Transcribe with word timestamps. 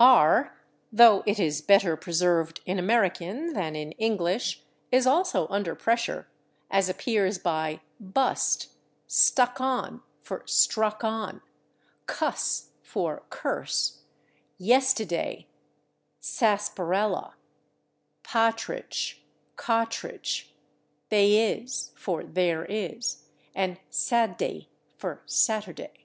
/R/, 0.00 0.50
though 0.90 1.22
it 1.24 1.38
is 1.38 1.62
better 1.62 1.96
preserved 1.96 2.60
in 2.66 2.80
American 2.80 3.52
than 3.52 3.76
in 3.76 3.92
English, 3.92 4.64
is 4.90 5.06
also 5.06 5.46
under 5.50 5.76
pressure, 5.76 6.26
as 6.68 6.88
appears 6.88 7.38
by 7.38 7.80
/bust/, 8.02 8.70
/stuck 9.08 9.60
on/ 9.60 10.02
(for 10.20 10.40
/struck 10.48 11.04
on/), 11.04 11.42
/cuss/ 12.08 12.70
(for 12.82 13.22
/curse/), 13.30 13.98
/yestiddy/, 14.60 15.46
/sa's'parella/, 16.20 17.34
/pa'tridge/, 18.24 19.18
/ca'tridge/, 19.56 20.48
/they 21.08 21.34
is/ 21.62 21.92
(for 21.94 22.24
/there 22.24 22.66
is/) 22.68 23.26
and 23.54 23.78
/Sadd'y/ 23.92 24.66
(for 24.96 25.22
/Saturday 25.28 25.98